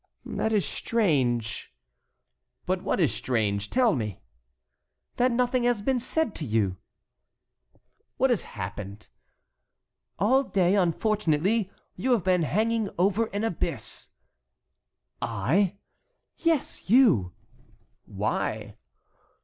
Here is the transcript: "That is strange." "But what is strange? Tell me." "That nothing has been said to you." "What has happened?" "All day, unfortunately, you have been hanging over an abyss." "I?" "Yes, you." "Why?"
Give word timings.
"That 0.25 0.51
is 0.51 0.65
strange." 0.65 1.71
"But 2.65 2.81
what 2.81 2.99
is 2.99 3.13
strange? 3.13 3.69
Tell 3.69 3.95
me." 3.95 4.19
"That 5.17 5.31
nothing 5.31 5.63
has 5.65 5.83
been 5.83 5.99
said 5.99 6.33
to 6.37 6.43
you." 6.43 6.77
"What 8.17 8.31
has 8.31 8.41
happened?" 8.57 9.09
"All 10.17 10.43
day, 10.43 10.73
unfortunately, 10.73 11.69
you 11.95 12.13
have 12.13 12.23
been 12.23 12.41
hanging 12.41 12.89
over 12.97 13.27
an 13.27 13.43
abyss." 13.43 14.09
"I?" 15.21 15.75
"Yes, 16.39 16.89
you." 16.89 17.33
"Why?" 18.05 18.77